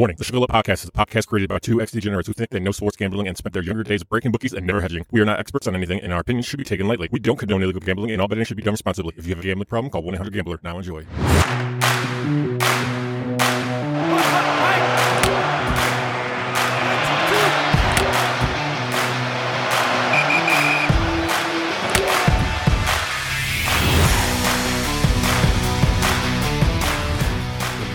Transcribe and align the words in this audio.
Warning, 0.00 0.16
the 0.16 0.24
Sugar 0.24 0.38
Podcast 0.46 0.84
is 0.84 0.88
a 0.88 0.92
podcast 0.92 1.26
created 1.26 1.50
by 1.50 1.58
two 1.58 1.82
ex-degenerates 1.82 2.26
who 2.26 2.32
think 2.32 2.48
they 2.48 2.58
know 2.58 2.72
sports 2.72 2.96
gambling 2.96 3.28
and 3.28 3.36
spent 3.36 3.52
their 3.52 3.62
younger 3.62 3.82
days 3.82 4.02
breaking 4.02 4.32
bookies 4.32 4.54
and 4.54 4.66
never 4.66 4.80
hedging. 4.80 5.04
We 5.10 5.20
are 5.20 5.26
not 5.26 5.38
experts 5.38 5.66
on 5.66 5.76
anything, 5.76 6.00
and 6.00 6.10
our 6.10 6.20
opinions 6.20 6.46
should 6.46 6.56
be 6.56 6.64
taken 6.64 6.88
lightly. 6.88 7.10
We 7.12 7.18
don't 7.18 7.36
condone 7.36 7.62
illegal 7.62 7.82
gambling, 7.82 8.10
and 8.10 8.22
all 8.22 8.26
betting 8.26 8.44
should 8.44 8.56
be 8.56 8.62
done 8.62 8.72
responsibly. 8.72 9.12
If 9.18 9.26
you 9.26 9.34
have 9.34 9.44
a 9.44 9.46
gambling 9.46 9.66
problem, 9.66 9.90
call 9.90 10.02
1-800-GAMBLER. 10.04 10.60
Now 10.64 10.78
enjoy. 10.78 11.04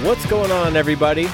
What's 0.08 0.28
going 0.28 0.52
on, 0.52 0.76
everybody? 0.76 1.28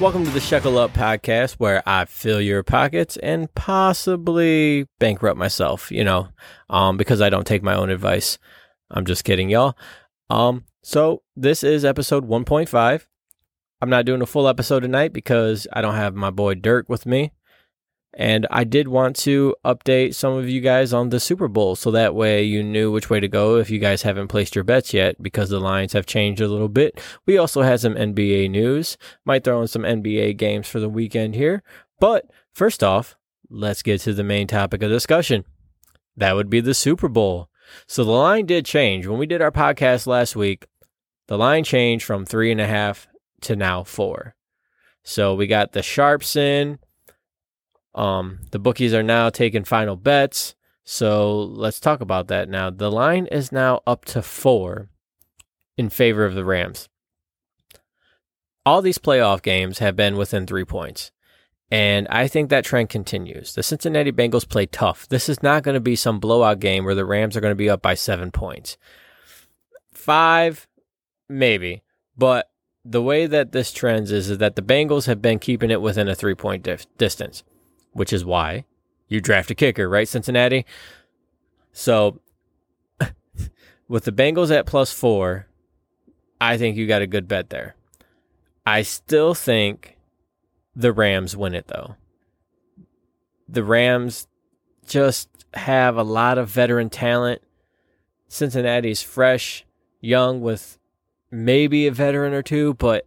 Welcome 0.00 0.24
to 0.24 0.30
the 0.30 0.38
Shekel 0.38 0.78
Up 0.78 0.92
podcast, 0.92 1.54
where 1.54 1.82
I 1.84 2.04
fill 2.04 2.40
your 2.40 2.62
pockets 2.62 3.16
and 3.16 3.52
possibly 3.56 4.86
bankrupt 5.00 5.36
myself. 5.36 5.90
You 5.90 6.04
know, 6.04 6.28
um, 6.70 6.96
because 6.96 7.20
I 7.20 7.30
don't 7.30 7.44
take 7.44 7.64
my 7.64 7.74
own 7.74 7.90
advice. 7.90 8.38
I'm 8.92 9.04
just 9.04 9.24
kidding, 9.24 9.50
y'all. 9.50 9.76
Um, 10.30 10.66
so 10.84 11.22
this 11.34 11.64
is 11.64 11.84
episode 11.84 12.28
1.5. 12.28 13.06
I'm 13.80 13.90
not 13.90 14.06
doing 14.06 14.22
a 14.22 14.26
full 14.26 14.46
episode 14.46 14.80
tonight 14.80 15.12
because 15.12 15.66
I 15.72 15.80
don't 15.80 15.96
have 15.96 16.14
my 16.14 16.30
boy 16.30 16.54
Dirk 16.54 16.88
with 16.88 17.04
me. 17.04 17.32
And 18.14 18.46
I 18.50 18.64
did 18.64 18.88
want 18.88 19.16
to 19.16 19.54
update 19.64 20.14
some 20.14 20.32
of 20.32 20.48
you 20.48 20.60
guys 20.60 20.92
on 20.92 21.10
the 21.10 21.20
Super 21.20 21.46
Bowl 21.46 21.76
so 21.76 21.90
that 21.90 22.14
way 22.14 22.42
you 22.42 22.62
knew 22.62 22.90
which 22.90 23.10
way 23.10 23.20
to 23.20 23.28
go 23.28 23.56
if 23.56 23.70
you 23.70 23.78
guys 23.78 24.02
haven't 24.02 24.28
placed 24.28 24.54
your 24.54 24.64
bets 24.64 24.94
yet 24.94 25.22
because 25.22 25.50
the 25.50 25.60
lines 25.60 25.92
have 25.92 26.06
changed 26.06 26.40
a 26.40 26.48
little 26.48 26.68
bit. 26.68 27.00
We 27.26 27.36
also 27.36 27.62
had 27.62 27.80
some 27.80 27.94
NBA 27.94 28.50
news. 28.50 28.96
Might 29.24 29.44
throw 29.44 29.60
in 29.60 29.68
some 29.68 29.82
NBA 29.82 30.36
games 30.38 30.66
for 30.66 30.80
the 30.80 30.88
weekend 30.88 31.34
here. 31.34 31.62
But 32.00 32.24
first 32.52 32.82
off, 32.82 33.16
let's 33.50 33.82
get 33.82 34.00
to 34.02 34.14
the 34.14 34.24
main 34.24 34.46
topic 34.46 34.82
of 34.82 34.90
discussion. 34.90 35.44
That 36.16 36.34
would 36.34 36.50
be 36.50 36.60
the 36.60 36.74
Super 36.74 37.08
Bowl. 37.08 37.50
So 37.86 38.04
the 38.04 38.10
line 38.10 38.46
did 38.46 38.64
change. 38.64 39.06
When 39.06 39.18
we 39.18 39.26
did 39.26 39.42
our 39.42 39.52
podcast 39.52 40.06
last 40.06 40.34
week, 40.34 40.66
the 41.26 41.38
line 41.38 41.62
changed 41.62 42.04
from 42.04 42.24
three 42.24 42.50
and 42.50 42.60
a 42.60 42.66
half 42.66 43.06
to 43.42 43.54
now 43.54 43.84
four. 43.84 44.34
So 45.04 45.34
we 45.34 45.46
got 45.46 45.72
the 45.72 45.82
sharps 45.82 46.34
in 46.36 46.78
um, 47.98 48.38
the 48.52 48.60
bookies 48.60 48.94
are 48.94 49.02
now 49.02 49.28
taking 49.28 49.64
final 49.64 49.96
bets. 49.96 50.54
So 50.84 51.42
let's 51.42 51.80
talk 51.80 52.00
about 52.00 52.28
that 52.28 52.48
now. 52.48 52.70
The 52.70 52.92
line 52.92 53.26
is 53.26 53.50
now 53.50 53.82
up 53.86 54.04
to 54.06 54.22
four 54.22 54.88
in 55.76 55.90
favor 55.90 56.24
of 56.24 56.34
the 56.34 56.44
Rams. 56.44 56.88
All 58.64 58.80
these 58.82 58.98
playoff 58.98 59.42
games 59.42 59.80
have 59.80 59.96
been 59.96 60.16
within 60.16 60.46
three 60.46 60.64
points. 60.64 61.10
And 61.70 62.06
I 62.08 62.28
think 62.28 62.48
that 62.48 62.64
trend 62.64 62.88
continues. 62.88 63.54
The 63.54 63.62
Cincinnati 63.62 64.12
Bengals 64.12 64.48
play 64.48 64.66
tough. 64.66 65.08
This 65.08 65.28
is 65.28 65.42
not 65.42 65.64
going 65.64 65.74
to 65.74 65.80
be 65.80 65.96
some 65.96 66.20
blowout 66.20 66.60
game 66.60 66.84
where 66.84 66.94
the 66.94 67.04
Rams 67.04 67.36
are 67.36 67.40
going 67.40 67.50
to 67.50 67.56
be 67.56 67.68
up 67.68 67.82
by 67.82 67.94
seven 67.94 68.30
points. 68.30 68.78
Five, 69.92 70.68
maybe. 71.28 71.82
But 72.16 72.48
the 72.84 73.02
way 73.02 73.26
that 73.26 73.52
this 73.52 73.72
trends 73.72 74.12
is, 74.12 74.30
is 74.30 74.38
that 74.38 74.56
the 74.56 74.62
Bengals 74.62 75.06
have 75.06 75.20
been 75.20 75.40
keeping 75.40 75.70
it 75.70 75.82
within 75.82 76.08
a 76.08 76.14
three 76.14 76.34
point 76.34 76.62
dif- 76.62 76.86
distance 76.96 77.42
which 77.92 78.12
is 78.12 78.24
why 78.24 78.64
you 79.08 79.20
draft 79.20 79.50
a 79.50 79.54
kicker, 79.54 79.88
right, 79.88 80.08
Cincinnati? 80.08 80.66
So 81.72 82.20
with 83.88 84.04
the 84.04 84.12
Bengals 84.12 84.50
at 84.50 84.66
plus 84.66 84.92
four, 84.92 85.46
I 86.40 86.56
think 86.58 86.76
you 86.76 86.86
got 86.86 87.02
a 87.02 87.06
good 87.06 87.28
bet 87.28 87.50
there. 87.50 87.74
I 88.66 88.82
still 88.82 89.34
think 89.34 89.96
the 90.76 90.92
Rams 90.92 91.36
win 91.36 91.54
it 91.54 91.68
though. 91.68 91.96
The 93.48 93.64
Rams 93.64 94.28
just 94.86 95.28
have 95.54 95.96
a 95.96 96.02
lot 96.02 96.38
of 96.38 96.50
veteran 96.50 96.90
talent. 96.90 97.42
Cincinnati's 98.28 99.02
fresh, 99.02 99.64
young 100.00 100.42
with 100.42 100.78
maybe 101.30 101.86
a 101.86 101.92
veteran 101.92 102.34
or 102.34 102.42
two, 102.42 102.74
but 102.74 103.06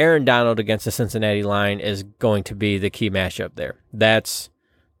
Aaron 0.00 0.24
Donald 0.24 0.58
against 0.58 0.86
the 0.86 0.90
Cincinnati 0.90 1.42
line 1.42 1.78
is 1.78 2.04
going 2.04 2.42
to 2.44 2.54
be 2.54 2.78
the 2.78 2.88
key 2.88 3.10
matchup 3.10 3.50
there. 3.56 3.76
That's 3.92 4.48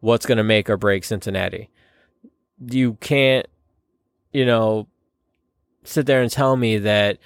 what's 0.00 0.26
going 0.26 0.36
to 0.36 0.44
make 0.44 0.68
or 0.68 0.76
break 0.76 1.04
Cincinnati. 1.04 1.70
You 2.70 2.98
can't, 3.00 3.46
you 4.30 4.44
know, 4.44 4.88
sit 5.84 6.04
there 6.04 6.20
and 6.20 6.30
tell 6.30 6.54
me 6.54 6.76
that 6.76 7.16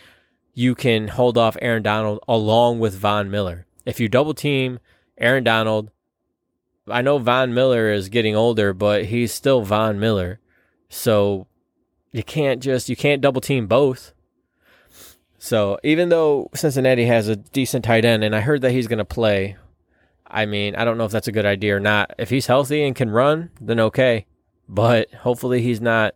you 0.54 0.76
can 0.76 1.08
hold 1.08 1.36
off 1.36 1.56
Aaron 1.60 1.82
Donald 1.82 2.20
along 2.28 2.78
with 2.78 2.94
Von 2.94 3.28
Miller. 3.28 3.66
If 3.84 3.98
you 3.98 4.08
double 4.08 4.34
team 4.34 4.78
Aaron 5.18 5.42
Donald, 5.42 5.90
I 6.86 7.02
know 7.02 7.18
Von 7.18 7.52
Miller 7.54 7.90
is 7.90 8.08
getting 8.08 8.36
older, 8.36 8.72
but 8.72 9.06
he's 9.06 9.34
still 9.34 9.62
Von 9.62 9.98
Miller. 9.98 10.38
So 10.88 11.48
you 12.12 12.22
can't 12.22 12.62
just 12.62 12.88
you 12.88 12.94
can't 12.94 13.20
double 13.20 13.40
team 13.40 13.66
both. 13.66 14.13
So 15.44 15.78
even 15.82 16.08
though 16.08 16.48
Cincinnati 16.54 17.04
has 17.04 17.28
a 17.28 17.36
decent 17.36 17.84
tight 17.84 18.06
end, 18.06 18.24
and 18.24 18.34
I 18.34 18.40
heard 18.40 18.62
that 18.62 18.70
he's 18.70 18.86
going 18.86 18.96
to 18.98 19.04
play, 19.04 19.56
I 20.26 20.46
mean, 20.46 20.74
I 20.74 20.86
don't 20.86 20.96
know 20.96 21.04
if 21.04 21.12
that's 21.12 21.28
a 21.28 21.32
good 21.32 21.44
idea 21.44 21.76
or 21.76 21.80
not. 21.80 22.14
If 22.18 22.30
he's 22.30 22.46
healthy 22.46 22.82
and 22.82 22.96
can 22.96 23.10
run, 23.10 23.50
then 23.60 23.78
okay. 23.78 24.24
But 24.70 25.12
hopefully 25.12 25.60
he's 25.60 25.82
not 25.82 26.14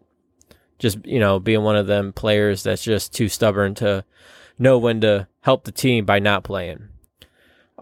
just, 0.78 1.05
you 1.05 1.19
know, 1.21 1.38
being 1.38 1.62
one 1.62 1.77
of 1.77 1.87
them 1.87 2.15
players 2.15 2.62
that's 2.62 2.83
just 2.83 3.12
too 3.12 3.28
stubborn 3.28 3.75
to 3.75 4.03
know 4.59 4.78
when 4.78 5.03
to 5.03 5.28
help 5.43 5.65
the 5.65 5.72
team 5.72 6.06
by 6.06 6.21
not 6.21 6.43
playing. 6.43 6.88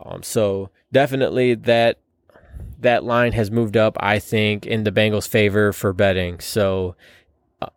Um, 0.04 0.24
so 0.24 0.70
definitely 0.90 1.54
that 1.54 2.00
that 2.80 3.04
line 3.04 3.34
has 3.34 3.52
moved 3.52 3.76
up, 3.76 3.96
I 4.00 4.18
think, 4.18 4.66
in 4.66 4.82
the 4.82 4.90
Bengals' 4.90 5.28
favor 5.28 5.72
for 5.72 5.92
betting. 5.92 6.40
So 6.40 6.96
uh, 7.62 7.68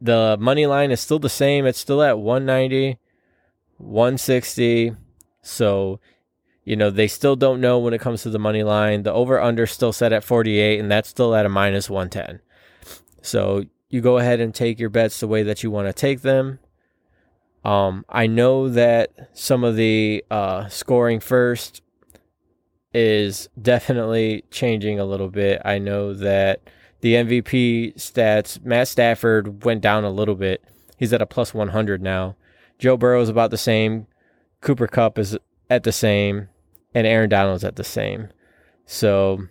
the 0.00 0.36
money 0.38 0.66
line 0.66 0.92
is 0.92 1.00
still 1.00 1.18
the 1.18 1.28
same. 1.28 1.66
It's 1.66 1.80
still 1.80 2.04
at 2.04 2.20
190. 2.20 3.00
160. 3.78 4.94
So, 5.42 6.00
you 6.64 6.76
know, 6.76 6.90
they 6.90 7.08
still 7.08 7.36
don't 7.36 7.60
know 7.60 7.78
when 7.78 7.94
it 7.94 8.00
comes 8.00 8.22
to 8.22 8.30
the 8.30 8.38
money 8.38 8.62
line. 8.62 9.02
The 9.02 9.12
over 9.12 9.40
under 9.40 9.66
still 9.66 9.92
set 9.92 10.12
at 10.12 10.24
48, 10.24 10.80
and 10.80 10.90
that's 10.90 11.08
still 11.08 11.34
at 11.34 11.46
a 11.46 11.48
minus 11.48 11.88
110. 11.88 12.40
So 13.22 13.64
you 13.88 14.00
go 14.00 14.18
ahead 14.18 14.40
and 14.40 14.54
take 14.54 14.78
your 14.78 14.90
bets 14.90 15.20
the 15.20 15.28
way 15.28 15.42
that 15.42 15.62
you 15.62 15.70
want 15.70 15.88
to 15.88 15.92
take 15.92 16.22
them. 16.22 16.58
Um, 17.64 18.04
I 18.08 18.26
know 18.28 18.68
that 18.68 19.30
some 19.32 19.64
of 19.64 19.74
the 19.74 20.24
uh, 20.30 20.68
scoring 20.68 21.18
first 21.18 21.82
is 22.94 23.48
definitely 23.60 24.44
changing 24.50 25.00
a 25.00 25.04
little 25.04 25.28
bit. 25.28 25.60
I 25.64 25.78
know 25.78 26.14
that 26.14 26.62
the 27.00 27.14
MVP 27.14 27.94
stats, 27.96 28.64
Matt 28.64 28.88
Stafford 28.88 29.64
went 29.64 29.80
down 29.80 30.04
a 30.04 30.10
little 30.10 30.34
bit. 30.34 30.64
He's 30.96 31.12
at 31.12 31.20
a 31.20 31.26
plus 31.26 31.52
100 31.52 32.00
now. 32.00 32.36
Joe 32.78 32.96
Burrow 32.96 33.20
is 33.20 33.28
about 33.28 33.50
the 33.50 33.58
same. 33.58 34.06
Cooper 34.60 34.86
Kupp 34.86 35.18
is 35.18 35.36
at 35.70 35.82
the 35.82 35.92
same, 35.92 36.48
and 36.94 37.06
Aaron 37.06 37.28
Donald's 37.28 37.64
at 37.64 37.76
the 37.76 37.84
same. 37.84 38.28
So, 38.84 39.46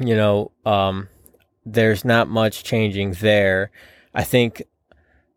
you 0.00 0.14
know, 0.16 0.52
um, 0.64 1.08
there's 1.64 2.04
not 2.04 2.28
much 2.28 2.64
changing 2.64 3.12
there. 3.12 3.70
I 4.14 4.24
think 4.24 4.62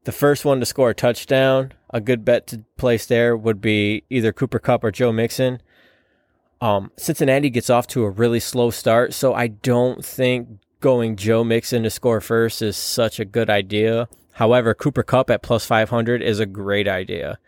the 0.04 0.12
first 0.12 0.46
one 0.46 0.60
to 0.60 0.66
score 0.66 0.92
a 0.92 0.96
touchdown, 0.96 1.74
a 1.90 2.00
good 2.00 2.24
bet 2.24 2.48
to 2.48 2.64
place 2.78 3.06
there 3.06 3.36
would 3.36 3.62
be 3.62 4.04
either 4.10 4.32
Cooper 4.32 4.60
Kupp 4.60 4.84
or 4.84 4.92
Joe 4.92 5.12
Mixon. 5.12 5.62
Um, 6.62 6.92
Cincinnati 6.98 7.50
gets 7.50 7.70
off 7.70 7.88
to 7.88 8.04
a 8.04 8.10
really 8.10 8.40
slow 8.40 8.72
start, 8.72 9.14
so 9.14 9.34
I 9.34 9.48
don't 9.48 10.04
think 10.04 10.48
going 10.80 11.16
Joe 11.16 11.44
Mixon 11.44 11.84
to 11.84 11.90
score 11.90 12.22
first 12.22 12.62
is 12.62 12.78
such 12.78 13.20
a 13.20 13.26
good 13.26 13.50
idea. 13.50 14.08
However, 14.38 14.76
Cooper 14.76 15.02
Kupp 15.02 15.32
at 15.32 15.42
plus 15.42 15.66
500 15.66 16.22
is 16.22 16.40
a 16.40 16.46
great 16.46 16.88
idea. 16.88 17.40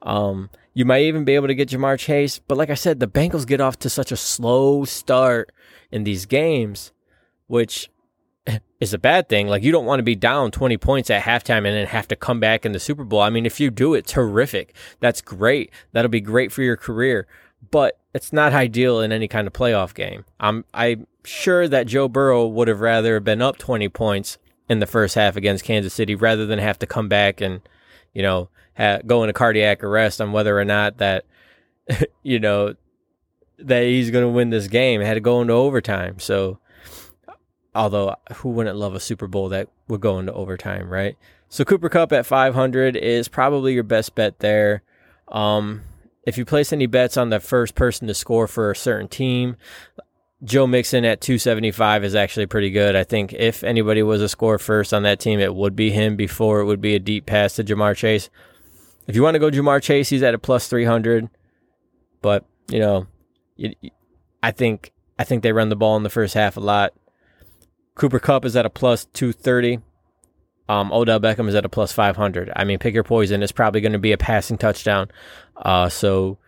Um, 0.00 0.48
you 0.74 0.84
might 0.84 1.02
even 1.02 1.24
be 1.24 1.34
able 1.34 1.48
to 1.48 1.56
get 1.56 1.70
Ja'Marr 1.70 1.98
Chase, 1.98 2.38
but 2.38 2.56
like 2.56 2.70
I 2.70 2.74
said, 2.74 3.00
the 3.00 3.08
Bengals 3.08 3.44
get 3.44 3.60
off 3.60 3.80
to 3.80 3.90
such 3.90 4.12
a 4.12 4.16
slow 4.16 4.84
start 4.84 5.50
in 5.90 6.04
these 6.04 6.24
games, 6.24 6.92
which 7.48 7.90
is 8.80 8.94
a 8.94 8.98
bad 8.98 9.28
thing. 9.28 9.48
Like 9.48 9.64
you 9.64 9.72
don't 9.72 9.86
want 9.86 9.98
to 9.98 10.04
be 10.04 10.14
down 10.14 10.52
20 10.52 10.76
points 10.76 11.10
at 11.10 11.24
halftime 11.24 11.66
and 11.66 11.74
then 11.74 11.88
have 11.88 12.06
to 12.08 12.16
come 12.16 12.38
back 12.38 12.64
in 12.64 12.70
the 12.70 12.78
Super 12.78 13.02
Bowl. 13.02 13.22
I 13.22 13.30
mean, 13.30 13.44
if 13.44 13.58
you 13.58 13.68
do 13.68 13.94
it, 13.94 14.06
terrific. 14.06 14.72
That's 15.00 15.20
great. 15.20 15.72
That'll 15.90 16.08
be 16.08 16.20
great 16.20 16.52
for 16.52 16.62
your 16.62 16.76
career. 16.76 17.26
But 17.72 17.98
it's 18.14 18.32
not 18.32 18.52
ideal 18.52 19.00
in 19.00 19.10
any 19.10 19.26
kind 19.26 19.48
of 19.48 19.52
playoff 19.52 19.94
game. 19.94 20.24
I'm 20.38 20.64
I'm 20.72 21.08
sure 21.24 21.66
that 21.66 21.88
Joe 21.88 22.06
Burrow 22.06 22.46
would 22.46 22.68
have 22.68 22.80
rather 22.80 23.18
been 23.18 23.42
up 23.42 23.58
20 23.58 23.88
points 23.88 24.38
in 24.68 24.80
the 24.80 24.86
first 24.86 25.14
half 25.14 25.36
against 25.36 25.64
Kansas 25.64 25.94
City 25.94 26.14
rather 26.14 26.46
than 26.46 26.58
have 26.58 26.78
to 26.80 26.86
come 26.86 27.08
back 27.08 27.40
and, 27.40 27.60
you 28.12 28.22
know, 28.22 28.48
ha- 28.76 29.00
go 29.06 29.22
into 29.22 29.32
cardiac 29.32 29.84
arrest 29.84 30.20
on 30.20 30.32
whether 30.32 30.58
or 30.58 30.64
not 30.64 30.98
that, 30.98 31.24
you 32.22 32.38
know, 32.38 32.74
that 33.58 33.84
he's 33.84 34.10
going 34.10 34.24
to 34.24 34.30
win 34.30 34.50
this 34.50 34.68
game. 34.68 35.00
Had 35.00 35.14
to 35.14 35.20
go 35.20 35.40
into 35.40 35.54
overtime. 35.54 36.18
So, 36.18 36.58
although 37.74 38.16
who 38.36 38.50
wouldn't 38.50 38.76
love 38.76 38.94
a 38.94 39.00
Super 39.00 39.26
Bowl 39.26 39.48
that 39.50 39.68
would 39.88 40.00
go 40.00 40.18
into 40.18 40.32
overtime, 40.32 40.88
right? 40.88 41.16
So 41.48 41.64
Cooper 41.64 41.88
Kupp 41.88 42.12
at 42.12 42.26
500 42.26 42.96
is 42.96 43.28
probably 43.28 43.74
your 43.74 43.84
best 43.84 44.14
bet 44.14 44.40
there. 44.40 44.82
Um, 45.28 45.82
if 46.26 46.36
you 46.36 46.44
place 46.44 46.72
any 46.72 46.86
bets 46.86 47.16
on 47.16 47.30
the 47.30 47.38
first 47.38 47.74
person 47.74 48.08
to 48.08 48.14
score 48.14 48.48
for 48.48 48.70
a 48.70 48.76
certain 48.76 49.08
team, 49.08 49.56
Joe 50.44 50.66
Mixon 50.66 51.04
at 51.04 51.20
275 51.20 52.04
is 52.04 52.14
actually 52.14 52.46
pretty 52.46 52.70
good. 52.70 52.94
I 52.94 53.04
think 53.04 53.32
if 53.32 53.64
anybody 53.64 54.02
was 54.02 54.20
a 54.20 54.28
score 54.28 54.58
first 54.58 54.92
on 54.92 55.02
that 55.04 55.18
team, 55.18 55.40
it 55.40 55.54
would 55.54 55.74
be 55.74 55.90
him 55.90 56.14
before 56.16 56.60
it 56.60 56.66
would 56.66 56.80
be 56.80 56.94
a 56.94 56.98
deep 56.98 57.24
pass 57.26 57.54
to 57.54 57.64
Ja'Marr 57.64 57.96
Chase. 57.96 58.28
If 59.06 59.16
you 59.16 59.22
want 59.22 59.34
to 59.34 59.38
go 59.38 59.50
Ja'Marr 59.50 59.82
Chase, 59.82 60.10
he's 60.10 60.22
at 60.22 60.34
a 60.34 60.38
plus 60.38 60.68
300. 60.68 61.30
But, 62.20 62.44
you 62.68 62.80
know, 62.80 63.06
I 64.42 64.50
think 64.50 64.92
I 65.18 65.24
think 65.24 65.42
they 65.42 65.52
run 65.52 65.70
the 65.70 65.76
ball 65.76 65.96
in 65.96 66.02
the 66.02 66.10
first 66.10 66.34
half 66.34 66.56
a 66.56 66.60
lot. 66.60 66.92
Cooper 67.94 68.18
Kupp 68.18 68.44
is 68.44 68.56
at 68.56 68.66
a 68.66 68.70
plus 68.70 69.06
230. 69.06 69.80
Um, 70.68 70.92
Odell 70.92 71.20
Beckham 71.20 71.48
is 71.48 71.54
at 71.54 71.64
a 71.64 71.68
plus 71.68 71.92
500. 71.92 72.52
I 72.54 72.64
mean, 72.64 72.78
pick 72.78 72.92
your 72.92 73.04
poison. 73.04 73.42
It's 73.42 73.52
probably 73.52 73.80
going 73.80 73.92
to 73.92 73.98
be 73.98 74.12
a 74.12 74.18
passing 74.18 74.58
touchdown. 74.58 75.08
Uh, 75.56 75.88
so, 75.88 76.38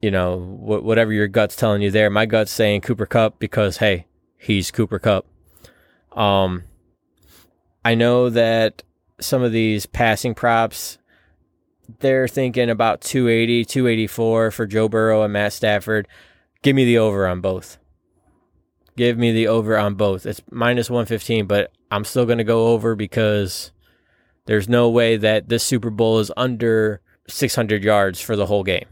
you 0.00 0.10
know, 0.10 0.38
wh- 0.38 0.84
whatever 0.84 1.12
your 1.12 1.28
gut's 1.28 1.56
telling 1.56 1.82
you 1.82 1.90
there. 1.90 2.10
My 2.10 2.26
gut's 2.26 2.52
saying 2.52 2.82
Cooper 2.82 3.06
Kupp 3.06 3.38
because, 3.38 3.78
hey, 3.78 4.06
he's 4.36 4.70
Cooper 4.70 4.98
Kupp. 4.98 5.26
Um, 6.12 6.64
I 7.84 7.94
know 7.94 8.30
that 8.30 8.82
some 9.20 9.42
of 9.42 9.52
these 9.52 9.86
passing 9.86 10.34
props, 10.34 10.98
they're 12.00 12.28
thinking 12.28 12.70
about 12.70 13.00
280, 13.00 13.64
284 13.64 14.50
for 14.50 14.66
Joe 14.66 14.88
Burrow 14.88 15.22
and 15.22 15.32
Matt 15.32 15.52
Stafford. 15.52 16.08
Give 16.62 16.74
me 16.74 16.84
the 16.84 16.98
over 16.98 17.26
on 17.26 17.40
both. 17.40 17.78
Give 18.96 19.18
me 19.18 19.32
the 19.32 19.46
over 19.48 19.78
on 19.78 19.94
both. 19.94 20.24
It's 20.26 20.40
minus 20.50 20.88
115, 20.88 21.46
but 21.46 21.70
I'm 21.90 22.04
still 22.04 22.24
going 22.24 22.38
to 22.38 22.44
go 22.44 22.68
over 22.68 22.94
because 22.94 23.70
there's 24.46 24.68
no 24.68 24.88
way 24.88 25.16
that 25.18 25.48
this 25.48 25.62
Super 25.62 25.90
Bowl 25.90 26.18
is 26.18 26.32
under 26.36 27.00
600 27.28 27.84
yards 27.84 28.20
for 28.20 28.36
the 28.36 28.46
whole 28.46 28.64
game. 28.64 28.86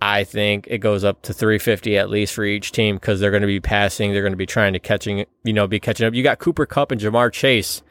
I 0.00 0.24
think 0.24 0.66
it 0.68 0.78
goes 0.78 1.04
up 1.04 1.22
to 1.22 1.34
350 1.34 1.98
at 1.98 2.08
least 2.08 2.32
for 2.32 2.44
each 2.44 2.72
team 2.72 2.96
because 2.96 3.20
they're 3.20 3.30
going 3.30 3.42
to 3.42 3.46
be 3.46 3.60
passing. 3.60 4.12
They're 4.12 4.22
going 4.22 4.32
to 4.32 4.36
be 4.36 4.46
trying 4.46 4.72
to 4.72 4.78
catching, 4.78 5.26
you 5.44 5.52
know, 5.52 5.66
be 5.66 5.80
catching 5.80 6.06
up. 6.06 6.14
You 6.14 6.22
got 6.22 6.38
Cooper 6.38 6.64
Kupp 6.64 6.90
and 6.90 7.00
Ja'Marr 7.00 7.32
Chase, 7.32 7.82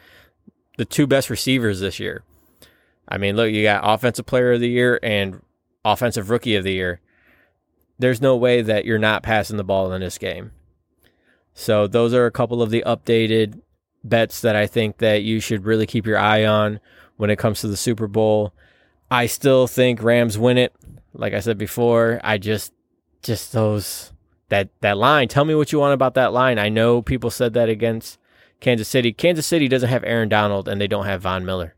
the 0.77 0.85
two 0.85 1.06
best 1.06 1.29
receivers 1.29 1.79
this 1.79 2.00
year. 2.00 2.23
I 3.07 3.17
mean, 3.17 3.35
look, 3.35 3.51
you 3.51 3.63
got 3.63 3.81
offensive 3.83 4.25
player 4.25 4.53
of 4.53 4.59
the 4.59 4.69
year 4.69 5.00
and 5.03 5.41
offensive 5.85 6.29
rookie 6.29 6.56
of 6.56 6.63
the 6.63 6.73
year. 6.73 7.00
There's 8.00 8.21
no 8.21 8.35
way 8.35 8.62
that 8.62 8.85
you're 8.85 8.97
not 8.97 9.23
passing 9.23 9.57
the 9.57 9.63
ball 9.63 9.91
in 9.94 10.01
this 10.01 10.17
game. 10.17 10.51
So 11.53 11.88
those 11.88 12.13
are 12.13 12.25
a 12.25 12.31
couple 12.31 12.62
of 12.62 12.69
the 12.69 12.83
updated 12.88 13.62
bets 14.03 14.41
that 14.41 14.55
I 14.55 14.65
think 14.65 14.97
that 15.00 15.23
you 15.23 15.39
should 15.39 15.65
really 15.65 15.85
keep 15.85 16.05
your 16.05 16.17
eye 16.17 16.45
on 16.45 16.79
when 17.17 17.29
it 17.29 17.38
comes 17.38 17.62
to 17.62 17.67
the 17.67 17.77
Super 17.77 18.07
Bowl. 18.07 18.53
I 19.12 19.25
still 19.25 19.67
think 19.67 20.01
Rams 20.01 20.38
win 20.38 20.57
it. 20.57 20.73
Like 21.13 21.33
I 21.33 21.39
said 21.39 21.57
before, 21.57 22.19
I 22.23 22.38
just 22.38 22.73
just 23.21 23.53
those 23.53 24.13
that 24.50 24.69
that 24.81 24.97
line. 24.97 25.27
Tell 25.27 25.45
me 25.45 25.56
what 25.56 25.71
you 25.71 25.79
want 25.79 25.94
about 25.94 26.13
that 26.15 26.33
line. 26.33 26.59
I 26.59 26.69
know 26.69 27.01
people 27.01 27.29
said 27.29 27.53
that 27.53 27.69
against 27.69 28.19
Kansas 28.59 28.88
City. 28.88 29.11
Kansas 29.11 29.45
City 29.45 29.67
doesn't 29.67 29.89
have 29.89 30.03
Aaron 30.03 30.29
Donald 30.29 30.67
and 30.67 30.79
they 30.79 30.88
don't 30.88 31.06
have 31.06 31.21
Von 31.21 31.45
Miller. 31.45 31.75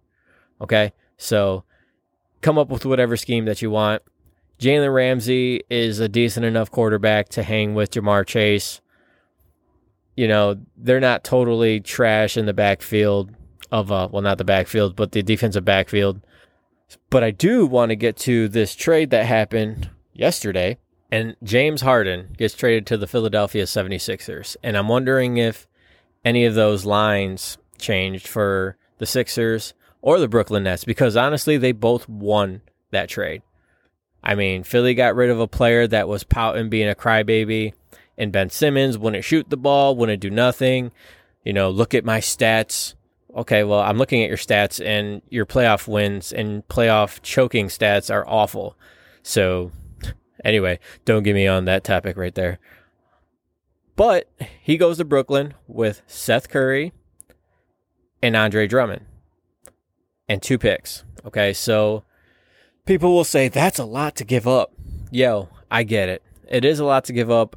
Okay? 0.59 0.93
So 1.17 1.63
come 2.41 2.57
up 2.57 2.69
with 2.69 2.85
whatever 2.85 3.17
scheme 3.17 3.45
that 3.45 3.61
you 3.61 3.71
want. 3.71 4.01
Jalen 4.59 4.93
Ramsey 4.93 5.63
is 5.69 5.99
a 5.99 6.09
decent 6.09 6.45
enough 6.45 6.69
quarterback 6.69 7.29
to 7.29 7.43
hang 7.43 7.73
with 7.73 7.91
Ja'Marr 7.91 8.25
Chase 8.27 8.81
you 10.15 10.27
know, 10.27 10.57
they're 10.77 10.99
not 10.99 11.23
totally 11.23 11.79
trash 11.79 12.37
in 12.37 12.45
the 12.45 12.53
backfield 12.53 13.31
of 13.71 13.91
uh 13.91 14.09
well 14.11 14.21
not 14.21 14.37
the 14.37 14.43
backfield, 14.43 14.95
but 14.95 15.11
the 15.13 15.23
defensive 15.23 15.65
backfield. 15.65 16.21
But 17.09 17.23
I 17.23 17.31
do 17.31 17.65
want 17.65 17.89
to 17.89 17.95
get 17.95 18.17
to 18.17 18.47
this 18.47 18.75
trade 18.75 19.09
that 19.11 19.25
happened 19.25 19.89
yesterday 20.13 20.77
and 21.11 21.35
James 21.43 21.81
Harden 21.81 22.33
gets 22.37 22.55
traded 22.55 22.87
to 22.87 22.97
the 22.97 23.07
Philadelphia 23.07 23.65
76ers. 23.65 24.55
And 24.63 24.77
I'm 24.77 24.87
wondering 24.87 25.37
if 25.37 25.67
any 26.23 26.45
of 26.45 26.55
those 26.55 26.85
lines 26.85 27.57
changed 27.77 28.27
for 28.27 28.77
the 28.97 29.05
Sixers 29.05 29.73
or 30.01 30.19
the 30.19 30.29
Brooklyn 30.29 30.63
Nets 30.63 30.85
because 30.85 31.17
honestly, 31.17 31.57
they 31.57 31.73
both 31.73 32.07
won 32.07 32.61
that 32.91 33.09
trade. 33.09 33.41
I 34.23 34.35
mean, 34.35 34.63
Philly 34.63 34.93
got 34.93 35.15
rid 35.15 35.29
of 35.29 35.39
a 35.39 35.47
player 35.47 35.85
that 35.87 36.07
was 36.07 36.23
pouting 36.23 36.69
being 36.69 36.89
a 36.89 36.95
crybaby 36.95 37.73
and 38.17 38.31
Ben 38.31 38.49
Simmons 38.49 38.97
wouldn't 38.97 39.25
shoot 39.25 39.49
the 39.49 39.57
ball, 39.57 39.95
wouldn't 39.95 40.21
do 40.21 40.29
nothing. 40.29 40.91
You 41.43 41.53
know, 41.53 41.69
look 41.69 41.93
at 41.93 42.05
my 42.05 42.19
stats. 42.19 42.93
Okay, 43.35 43.63
well, 43.63 43.79
I'm 43.79 43.97
looking 43.97 44.23
at 44.23 44.27
your 44.27 44.37
stats, 44.37 44.83
and 44.85 45.21
your 45.29 45.45
playoff 45.45 45.87
wins 45.87 46.33
and 46.33 46.67
playoff 46.67 47.21
choking 47.21 47.67
stats 47.67 48.13
are 48.13 48.27
awful. 48.27 48.75
So, 49.23 49.71
anyway, 50.43 50.79
don't 51.05 51.23
get 51.23 51.33
me 51.33 51.47
on 51.47 51.65
that 51.65 51.83
topic 51.83 52.17
right 52.17 52.35
there. 52.35 52.59
But 53.95 54.29
he 54.61 54.77
goes 54.77 54.97
to 54.97 55.05
Brooklyn 55.05 55.53
with 55.67 56.01
Seth 56.07 56.49
Curry 56.49 56.91
and 58.21 58.35
Andre 58.35 58.67
Drummond 58.67 59.05
and 60.27 60.41
two 60.41 60.57
picks. 60.57 61.03
Okay, 61.25 61.53
so 61.53 62.03
people 62.85 63.13
will 63.13 63.23
say 63.23 63.47
that's 63.47 63.79
a 63.79 63.85
lot 63.85 64.15
to 64.17 64.25
give 64.25 64.47
up. 64.47 64.73
Yo, 65.11 65.49
I 65.69 65.83
get 65.83 66.09
it. 66.09 66.23
It 66.49 66.65
is 66.65 66.79
a 66.79 66.85
lot 66.85 67.05
to 67.05 67.13
give 67.13 67.29
up 67.29 67.55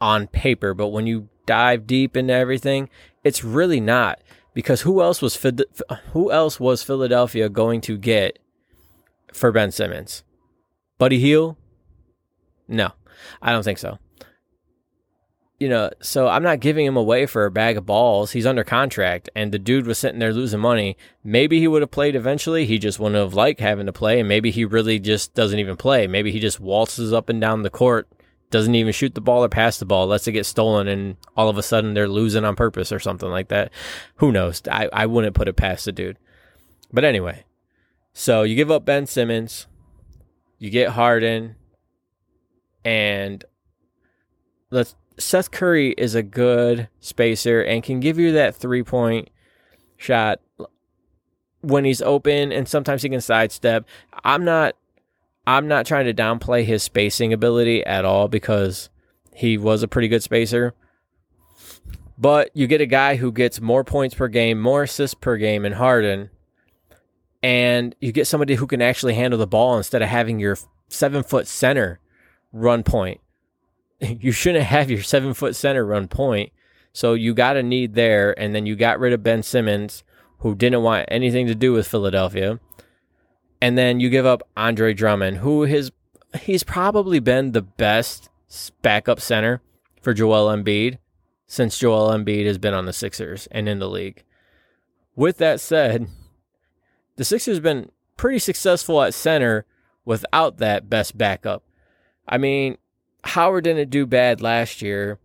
on 0.00 0.26
paper, 0.26 0.74
but 0.74 0.88
when 0.88 1.06
you 1.06 1.28
dive 1.46 1.86
deep 1.86 2.16
into 2.16 2.34
everything, 2.34 2.90
it's 3.22 3.44
really 3.44 3.80
not 3.80 4.20
because 4.54 4.82
who 4.82 5.02
else 5.02 5.20
was 5.20 5.36
who 6.12 6.32
else 6.32 6.58
was 6.58 6.82
Philadelphia 6.82 7.48
going 7.48 7.80
to 7.82 7.98
get 7.98 8.38
for 9.32 9.52
Ben 9.52 9.70
Simmons? 9.70 10.22
Buddy 10.96 11.18
Hield? 11.18 11.56
No, 12.68 12.92
I 13.42 13.52
don't 13.52 13.64
think 13.64 13.78
so. 13.78 13.98
You 15.60 15.68
know, 15.68 15.90
so 16.00 16.28
I'm 16.28 16.42
not 16.42 16.60
giving 16.60 16.84
him 16.84 16.96
away 16.96 17.26
for 17.26 17.44
a 17.44 17.50
bag 17.50 17.76
of 17.76 17.86
balls. 17.86 18.32
He's 18.32 18.46
under 18.46 18.64
contract, 18.64 19.30
and 19.36 19.52
the 19.52 19.58
dude 19.58 19.86
was 19.86 19.98
sitting 19.98 20.18
there 20.18 20.32
losing 20.32 20.60
money. 20.60 20.96
Maybe 21.22 21.60
he 21.60 21.68
would 21.68 21.82
have 21.82 21.92
played 21.92 22.16
eventually. 22.16 22.66
He 22.66 22.78
just 22.78 22.98
wouldn't 22.98 23.20
have 23.20 23.34
liked 23.34 23.60
having 23.60 23.86
to 23.86 23.92
play, 23.92 24.18
and 24.18 24.28
maybe 24.28 24.50
he 24.50 24.64
really 24.64 24.98
just 24.98 25.32
doesn't 25.34 25.58
even 25.58 25.76
play. 25.76 26.06
Maybe 26.06 26.32
he 26.32 26.40
just 26.40 26.60
waltzes 26.60 27.12
up 27.12 27.28
and 27.28 27.40
down 27.40 27.62
the 27.62 27.70
court 27.70 28.08
doesn't 28.54 28.76
even 28.76 28.92
shoot 28.92 29.16
the 29.16 29.20
ball 29.20 29.42
or 29.42 29.48
pass 29.48 29.78
the 29.78 29.84
ball, 29.84 30.06
lets 30.06 30.28
it 30.28 30.32
get 30.32 30.46
stolen, 30.46 30.86
and 30.86 31.16
all 31.36 31.48
of 31.48 31.58
a 31.58 31.62
sudden 31.62 31.92
they're 31.92 32.06
losing 32.06 32.44
on 32.44 32.54
purpose 32.54 32.92
or 32.92 33.00
something 33.00 33.28
like 33.28 33.48
that. 33.48 33.72
Who 34.18 34.30
knows? 34.30 34.62
I, 34.70 34.88
I 34.92 35.06
wouldn't 35.06 35.34
put 35.34 35.48
it 35.48 35.56
past 35.56 35.86
the 35.86 35.90
dude. 35.90 36.20
But 36.92 37.02
anyway, 37.02 37.46
so 38.12 38.44
you 38.44 38.54
give 38.54 38.70
up 38.70 38.84
Ben 38.84 39.06
Simmons, 39.06 39.66
you 40.60 40.70
get 40.70 40.90
Harden, 40.90 41.56
and 42.84 43.44
let's 44.70 44.94
Seth 45.18 45.50
Curry 45.50 45.90
is 45.98 46.14
a 46.14 46.22
good 46.22 46.88
spacer 47.00 47.60
and 47.60 47.82
can 47.82 47.98
give 47.98 48.20
you 48.20 48.30
that 48.32 48.54
three 48.54 48.84
point 48.84 49.30
shot 49.96 50.40
when 51.60 51.84
he's 51.84 52.02
open, 52.02 52.52
and 52.52 52.68
sometimes 52.68 53.02
he 53.02 53.08
can 53.08 53.20
sidestep. 53.20 53.84
I'm 54.22 54.44
not 54.44 54.76
I'm 55.46 55.68
not 55.68 55.86
trying 55.86 56.06
to 56.06 56.14
downplay 56.14 56.64
his 56.64 56.82
spacing 56.82 57.32
ability 57.32 57.84
at 57.84 58.04
all 58.04 58.28
because 58.28 58.88
he 59.34 59.58
was 59.58 59.82
a 59.82 59.88
pretty 59.88 60.08
good 60.08 60.22
spacer. 60.22 60.74
But 62.16 62.50
you 62.54 62.66
get 62.66 62.80
a 62.80 62.86
guy 62.86 63.16
who 63.16 63.32
gets 63.32 63.60
more 63.60 63.84
points 63.84 64.14
per 64.14 64.28
game, 64.28 64.60
more 64.60 64.84
assists 64.84 65.14
per 65.14 65.36
game 65.36 65.64
in 65.64 65.72
Harden, 65.72 66.30
and 67.42 67.94
you 68.00 68.12
get 68.12 68.26
somebody 68.26 68.54
who 68.54 68.66
can 68.66 68.80
actually 68.80 69.14
handle 69.14 69.38
the 69.38 69.46
ball 69.46 69.76
instead 69.76 70.00
of 70.00 70.08
having 70.08 70.38
your 70.38 70.56
seven 70.88 71.22
foot 71.22 71.46
center 71.46 72.00
run 72.52 72.82
point. 72.82 73.20
You 74.00 74.32
shouldn't 74.32 74.64
have 74.64 74.90
your 74.90 75.02
seven 75.02 75.34
foot 75.34 75.56
center 75.56 75.84
run 75.84 76.08
point. 76.08 76.52
So 76.92 77.14
you 77.14 77.32
got 77.32 77.56
a 77.56 77.62
need 77.62 77.94
there, 77.94 78.38
and 78.38 78.54
then 78.54 78.66
you 78.66 78.76
got 78.76 79.00
rid 79.00 79.12
of 79.12 79.22
Ben 79.22 79.42
Simmons, 79.42 80.04
who 80.38 80.54
didn't 80.54 80.82
want 80.82 81.06
anything 81.08 81.46
to 81.46 81.54
do 81.54 81.72
with 81.72 81.88
Philadelphia 81.88 82.60
and 83.64 83.78
then 83.78 83.98
you 83.98 84.10
give 84.10 84.26
up 84.26 84.46
Andre 84.58 84.92
Drummond, 84.92 85.38
who 85.38 85.62
has 85.62 85.90
he's 86.38 86.62
probably 86.62 87.18
been 87.18 87.52
the 87.52 87.62
best 87.62 88.28
backup 88.82 89.20
center 89.20 89.62
for 90.02 90.12
Joel 90.12 90.54
Embiid 90.54 90.98
since 91.46 91.78
Joel 91.78 92.10
Embiid 92.10 92.44
has 92.44 92.58
been 92.58 92.74
on 92.74 92.84
the 92.84 92.92
Sixers 92.92 93.48
and 93.50 93.66
in 93.66 93.78
the 93.78 93.88
league. 93.88 94.22
With 95.16 95.38
that 95.38 95.62
said, 95.62 96.08
the 97.16 97.24
Sixers 97.24 97.56
have 97.56 97.62
been 97.62 97.90
pretty 98.18 98.38
successful 98.38 99.00
at 99.00 99.14
center 99.14 99.64
without 100.04 100.58
that 100.58 100.90
best 100.90 101.16
backup. 101.16 101.62
I 102.28 102.36
mean, 102.36 102.76
Howard 103.24 103.64
didn't 103.64 103.88
do 103.88 104.04
bad 104.04 104.42
last 104.42 104.82
year. 104.82 105.18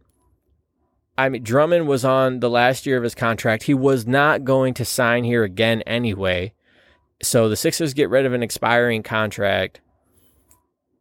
I 1.17 1.27
mean, 1.27 1.43
Drummond 1.43 1.89
was 1.89 2.05
on 2.05 2.39
the 2.39 2.49
last 2.49 2.85
year 2.85 2.95
of 2.95 3.03
his 3.03 3.15
contract. 3.15 3.63
He 3.63 3.73
was 3.73 4.07
not 4.07 4.45
going 4.45 4.75
to 4.75 4.85
sign 4.85 5.25
here 5.25 5.43
again 5.43 5.81
anyway. 5.81 6.53
So 7.21 7.49
the 7.49 7.55
Sixers 7.55 7.93
get 7.93 8.09
rid 8.09 8.25
of 8.25 8.33
an 8.33 8.43
expiring 8.43 9.03
contract, 9.03 9.81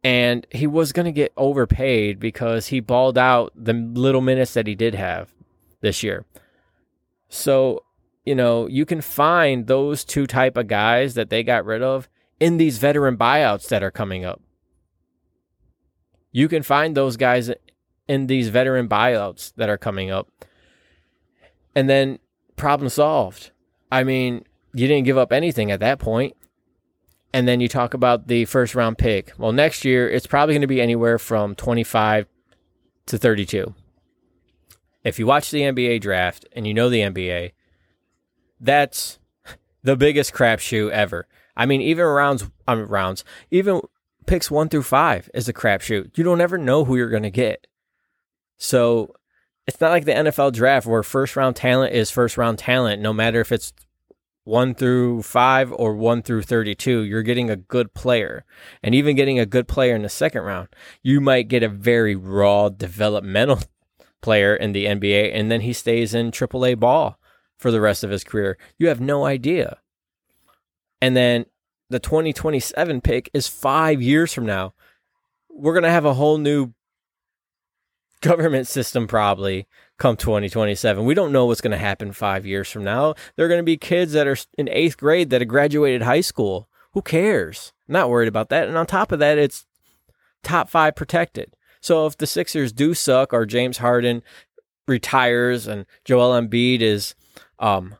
and 0.03 0.45
he 0.51 0.67
was 0.67 0.91
going 0.91 1.05
to 1.05 1.11
get 1.11 1.31
overpaid 1.37 2.19
because 2.19 2.67
he 2.67 2.79
balled 2.79 3.17
out 3.17 3.51
the 3.55 3.73
little 3.73 4.21
minutes 4.21 4.53
that 4.53 4.67
he 4.67 4.75
did 4.75 4.95
have 4.95 5.33
this 5.81 6.03
year. 6.03 6.25
So, 7.29 7.83
you 8.25 8.35
know, 8.35 8.67
you 8.67 8.85
can 8.85 9.01
find 9.01 9.67
those 9.67 10.03
two 10.03 10.27
type 10.27 10.57
of 10.57 10.67
guys 10.67 11.13
that 11.13 11.29
they 11.29 11.43
got 11.43 11.65
rid 11.65 11.81
of 11.81 12.09
in 12.39 12.57
these 12.57 12.77
veteran 12.77 13.17
buyouts 13.17 13.67
that 13.69 13.83
are 13.83 13.91
coming 13.91 14.25
up. 14.25 14.41
You 16.31 16.47
can 16.47 16.63
find 16.63 16.95
those 16.95 17.17
guys 17.17 17.51
in 18.07 18.27
these 18.27 18.49
veteran 18.49 18.87
buyouts 18.89 19.53
that 19.55 19.69
are 19.69 19.77
coming 19.77 20.11
up. 20.11 20.29
And 21.75 21.89
then 21.89 22.19
problem 22.55 22.89
solved. 22.89 23.51
I 23.91 24.03
mean, 24.03 24.43
you 24.73 24.87
didn't 24.87 25.05
give 25.05 25.17
up 25.17 25.31
anything 25.31 25.71
at 25.71 25.79
that 25.79 25.99
point. 25.99 26.35
And 27.31 27.47
then 27.47 27.59
you 27.59 27.67
talk 27.67 27.93
about 27.93 28.27
the 28.27 28.45
first 28.45 28.73
round 28.73 28.97
pick. 28.97 29.33
Well, 29.37 29.51
next 29.51 29.85
year 29.85 30.09
it's 30.09 30.25
probably 30.25 30.55
going 30.55 30.61
to 30.61 30.67
be 30.67 30.81
anywhere 30.81 31.19
from 31.19 31.55
25 31.55 32.27
to 33.07 33.17
32. 33.17 33.73
If 35.03 35.19
you 35.19 35.27
watch 35.27 35.51
the 35.51 35.61
NBA 35.61 36.01
draft 36.01 36.45
and 36.53 36.65
you 36.65 36.73
know 36.73 36.89
the 36.89 37.01
NBA, 37.01 37.51
that's 38.59 39.19
the 39.83 39.95
biggest 39.95 40.33
crapshoot 40.33 40.91
ever. 40.91 41.27
I 41.55 41.65
mean, 41.65 41.81
even 41.81 42.05
rounds, 42.05 42.49
um, 42.67 42.87
rounds, 42.87 43.23
even 43.51 43.81
picks 44.25 44.49
one 44.51 44.69
through 44.69 44.83
five 44.83 45.29
is 45.33 45.47
a 45.47 45.53
crapshoot. 45.53 46.17
You 46.17 46.23
don't 46.23 46.41
ever 46.41 46.57
know 46.57 46.85
who 46.85 46.97
you're 46.97 47.09
going 47.09 47.23
to 47.23 47.29
get. 47.29 47.67
So 48.57 49.13
it's 49.67 49.79
not 49.79 49.91
like 49.91 50.05
the 50.05 50.11
NFL 50.13 50.53
draft 50.53 50.87
where 50.87 51.03
first 51.03 51.35
round 51.35 51.55
talent 51.55 51.93
is 51.93 52.11
first 52.11 52.37
round 52.37 52.59
talent, 52.59 53.01
no 53.01 53.13
matter 53.13 53.39
if 53.39 53.51
it's 53.51 53.73
one 54.49 54.73
through 54.73 55.21
five 55.21 55.71
or 55.71 55.95
one 55.95 56.23
through 56.23 56.41
32, 56.41 57.03
you're 57.03 57.21
getting 57.21 57.49
a 57.49 57.55
good 57.55 57.93
player. 57.93 58.43
And 58.81 58.95
even 58.95 59.15
getting 59.15 59.39
a 59.39 59.45
good 59.45 59.67
player 59.67 59.95
in 59.95 60.01
the 60.01 60.09
second 60.09 60.41
round, 60.41 60.69
you 61.03 61.21
might 61.21 61.47
get 61.47 61.61
a 61.61 61.69
very 61.69 62.15
raw 62.15 62.69
developmental 62.69 63.59
player 64.21 64.55
in 64.55 64.73
the 64.73 64.85
NBA, 64.85 65.31
and 65.33 65.51
then 65.51 65.61
he 65.61 65.71
stays 65.71 66.13
in 66.13 66.31
AAA 66.31 66.79
ball 66.79 67.19
for 67.57 67.69
the 67.71 67.79
rest 67.79 68.03
of 68.03 68.09
his 68.09 68.23
career. 68.23 68.57
You 68.77 68.87
have 68.87 68.99
no 68.99 69.23
idea. 69.23 69.77
And 70.99 71.15
then 71.15 71.45
the 71.89 71.99
2027 71.99 73.01
pick 73.01 73.29
is 73.33 73.47
five 73.47 74.01
years 74.01 74.33
from 74.33 74.45
now. 74.45 74.73
We're 75.49 75.73
going 75.73 75.83
to 75.83 75.91
have 75.91 76.05
a 76.05 76.15
whole 76.15 76.37
new 76.37 76.73
government 78.21 78.67
system 78.67 79.07
probably 79.07 79.67
come 79.97 80.17
2027. 80.17 81.05
We 81.05 81.13
don't 81.13 81.31
know 81.31 81.45
what's 81.45 81.61
going 81.61 81.71
to 81.71 81.77
happen 81.77 82.11
five 82.11 82.45
years 82.45 82.69
from 82.69 82.83
now. 82.83 83.15
There 83.35 83.45
are 83.45 83.49
going 83.49 83.59
to 83.59 83.63
be 83.63 83.77
kids 83.77 84.13
that 84.13 84.27
are 84.27 84.37
in 84.57 84.69
eighth 84.69 84.97
grade 84.97 85.29
that 85.29 85.41
have 85.41 85.47
graduated 85.47 86.01
high 86.01 86.21
school. 86.21 86.69
Who 86.93 87.01
cares? 87.01 87.73
not 87.89 88.09
worried 88.09 88.27
about 88.27 88.49
that. 88.49 88.67
And 88.67 88.77
on 88.77 88.85
top 88.85 89.11
of 89.11 89.19
that, 89.19 89.37
it's 89.37 89.65
top 90.43 90.69
five 90.69 90.95
protected. 90.95 91.55
So 91.81 92.05
if 92.05 92.17
the 92.17 92.27
Sixers 92.27 92.71
do 92.71 92.93
suck 92.93 93.33
or 93.33 93.45
James 93.45 93.79
Harden 93.79 94.21
retires 94.87 95.67
and 95.67 95.85
Joel 96.05 96.39
Embiid 96.39 96.81
is 96.81 97.15
um, 97.57 97.95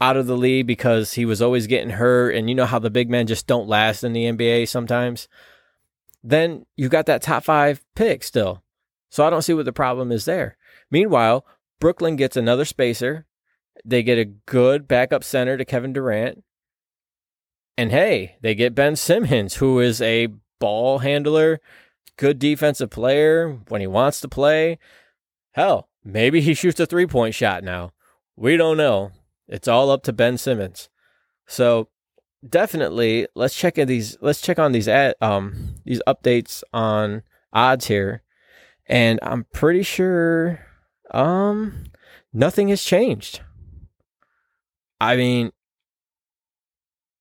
out 0.00 0.16
of 0.16 0.26
the 0.26 0.36
league 0.36 0.66
because 0.66 1.14
he 1.14 1.24
was 1.24 1.40
always 1.40 1.66
getting 1.66 1.90
hurt, 1.90 2.34
and 2.34 2.48
you 2.48 2.54
know 2.54 2.66
how 2.66 2.78
the 2.78 2.90
big 2.90 3.08
men 3.08 3.26
just 3.26 3.46
don't 3.46 3.68
last 3.68 4.04
in 4.04 4.12
the 4.12 4.24
NBA 4.24 4.68
sometimes, 4.68 5.28
then 6.22 6.66
you 6.76 6.88
got 6.88 7.06
that 7.06 7.22
top 7.22 7.44
five 7.44 7.84
pick 7.94 8.22
still. 8.22 8.62
So 9.10 9.26
I 9.26 9.30
don't 9.30 9.42
see 9.42 9.54
what 9.54 9.64
the 9.64 9.72
problem 9.72 10.12
is 10.12 10.24
there. 10.24 10.56
Meanwhile, 10.90 11.44
Brooklyn 11.80 12.16
gets 12.16 12.36
another 12.36 12.64
spacer. 12.64 13.26
They 13.84 14.02
get 14.02 14.18
a 14.18 14.24
good 14.24 14.88
backup 14.88 15.24
center 15.24 15.56
to 15.56 15.64
Kevin 15.64 15.92
Durant. 15.92 16.44
And 17.76 17.90
hey, 17.90 18.36
they 18.42 18.54
get 18.54 18.74
Ben 18.74 18.96
Simmons, 18.96 19.54
who 19.56 19.78
is 19.78 20.02
a 20.02 20.28
ball 20.58 20.98
handler, 20.98 21.60
good 22.16 22.38
defensive 22.38 22.90
player 22.90 23.60
when 23.68 23.80
he 23.80 23.86
wants 23.86 24.20
to 24.20 24.28
play. 24.28 24.78
Hell, 25.52 25.88
maybe 26.04 26.40
he 26.40 26.54
shoots 26.54 26.80
a 26.80 26.86
three 26.86 27.06
point 27.06 27.34
shot 27.34 27.62
now. 27.62 27.92
We 28.36 28.56
don't 28.56 28.76
know. 28.76 29.12
It's 29.46 29.68
all 29.68 29.90
up 29.90 30.02
to 30.04 30.12
Ben 30.12 30.36
Simmons. 30.36 30.88
So 31.46 31.88
definitely 32.46 33.26
let's 33.34 33.54
check 33.54 33.78
in 33.78 33.88
these 33.88 34.16
let's 34.20 34.40
check 34.40 34.58
on 34.58 34.70
these 34.70 34.86
at 34.86 35.16
um 35.20 35.74
these 35.84 36.00
updates 36.06 36.62
on 36.72 37.22
odds 37.52 37.86
here 37.86 38.22
and 38.88 39.18
I'm 39.22 39.44
pretty 39.52 39.82
sure 39.82 40.60
um 41.12 41.84
nothing 42.32 42.68
has 42.68 42.82
changed. 42.82 43.40
I 45.00 45.16
mean 45.16 45.52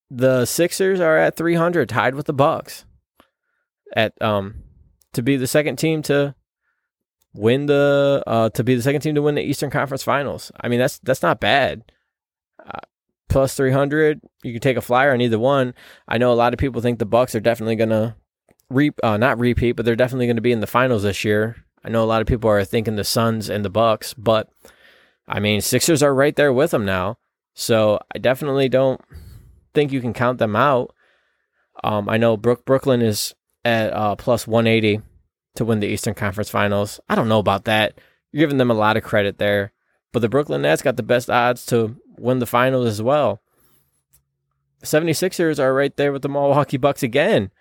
the 0.10 0.46
Sixers 0.46 1.00
are 1.00 1.18
at 1.18 1.36
300 1.36 1.90
tied 1.90 2.16
with 2.16 2.26
the 2.26 2.34
Bucks 2.34 2.86
at 3.96 4.20
um 4.22 4.64
to 5.14 5.22
be 5.22 5.36
the 5.36 5.48
second 5.48 5.78
team 5.78 6.02
to 6.04 6.36
win 7.34 7.66
the 7.66 8.24
uh 8.26 8.50
to 8.50 8.64
be 8.64 8.76
the 8.76 8.82
second 8.82 9.02
team 9.02 9.16
to 9.16 9.22
win 9.22 9.36
the 9.36 9.42
Eastern 9.42 9.70
Conference 9.70 10.04
Finals. 10.04 10.52
I 10.62 10.70
mean 10.70 10.80
that's 10.80 11.00
that's 11.00 11.22
not 11.22 11.40
bad. 11.40 11.92
Uh, 12.66 12.80
plus 13.30 13.56
300, 13.56 14.22
you 14.44 14.54
can 14.54 14.62
take 14.62 14.78
a 14.78 14.82
flyer 14.82 15.14
on 15.14 15.22
either 15.22 15.40
one. 15.40 15.74
I 16.08 16.18
know 16.18 16.32
a 16.32 16.36
lot 16.36 16.54
of 16.54 16.60
people 16.60 16.82
think 16.82 17.00
the 17.00 17.06
Bucks 17.06 17.36
are 17.36 17.40
definitely 17.40 17.76
going 17.76 17.90
to 17.90 18.16
re 18.70 18.92
uh, 19.04 19.18
not 19.18 19.40
repeat, 19.40 19.74
but 19.74 19.86
they're 19.86 19.96
definitely 19.96 20.28
going 20.28 20.38
to 20.38 20.42
be 20.42 20.52
in 20.52 20.60
the 20.60 20.68
finals 20.68 21.04
this 21.04 21.24
year. 21.24 21.56
I 21.84 21.90
know 21.90 22.04
a 22.04 22.06
lot 22.06 22.22
of 22.22 22.28
people 22.28 22.50
are 22.50 22.64
thinking 22.66 22.96
the 22.96 23.04
Suns 23.04 23.50
and 23.50 23.64
the 23.64 23.70
Bucks, 23.70 24.14
but 24.14 24.50
I 25.28 25.40
mean 25.40 25.62
Sixers 25.62 26.04
are 26.04 26.14
right 26.14 26.36
there 26.36 26.54
with 26.54 26.72
them 26.72 26.86
now. 26.86 27.18
So 27.54 28.00
I 28.14 28.20
definitely 28.20 28.70
don't 28.70 29.02
think 29.74 29.92
you 29.92 30.02
can 30.02 30.14
count 30.14 30.40
them 30.40 30.56
out. 30.56 30.94
Um, 31.84 32.10
I 32.10 32.18
know 32.18 32.38
Brook 32.38 32.66
Brooklyn 32.66 33.02
is 33.02 33.34
at 33.64 33.94
uh, 33.94 34.16
plus 34.16 34.48
180 34.48 35.02
to 35.56 35.66
win 35.66 35.80
the 35.80 35.88
Eastern 35.88 36.14
Conference 36.14 36.50
Finals. 36.50 37.00
I 37.10 37.16
don't 37.16 37.30
know 37.30 37.40
about 37.40 37.66
that. 37.66 38.00
You're 38.32 38.42
giving 38.42 38.58
them 38.58 38.72
a 38.72 38.76
lot 38.76 38.98
of 38.98 39.04
credit 39.04 39.38
there, 39.38 39.72
but 40.12 40.20
the 40.20 40.30
Brooklyn 40.30 40.62
Nets 40.62 40.82
got 40.82 40.98
the 40.98 41.04
best 41.04 41.30
odds 41.30 41.66
to 41.68 41.96
win 42.18 42.40
the 42.40 42.46
finals 42.46 42.88
as 42.88 43.02
well. 43.02 43.42
76ers 44.84 45.60
are 45.60 45.74
right 45.74 45.96
there 45.98 46.12
with 46.12 46.22
the 46.22 46.30
Milwaukee 46.30 46.78
Bucks 46.78 47.02
again 47.02 47.52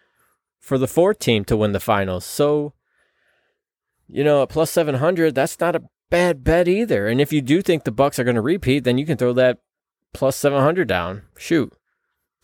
for 0.59 0.79
the 0.79 0.89
fourth 0.89 1.19
team 1.19 1.45
to 1.45 1.57
win 1.57 1.73
the 1.73 1.81
finals. 1.81 2.25
So, 2.25 2.75
you 4.09 4.25
know, 4.25 4.43
at 4.43 4.49
plus 4.49 4.71
700, 4.71 5.35
that's 5.35 5.59
not 5.61 5.77
a 5.77 5.83
bad 6.11 6.45
bet 6.45 6.69
either. 6.69 7.07
And 7.07 7.21
if 7.21 7.33
you 7.33 7.43
do 7.43 7.63
think 7.63 7.85
the 7.85 7.93
Bucks 7.93 8.19
are 8.19 8.25
going 8.25 8.37
to 8.37 8.43
repeat, 8.43 8.85
then 8.85 8.99
you 8.99 9.07
can 9.07 9.17
throw 9.17 9.33
that 9.35 9.59
plus 10.13 10.37
700 10.37 10.89
down. 10.89 11.23
Shoot. 11.37 11.73